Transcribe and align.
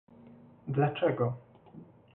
dlaczego 0.67 1.33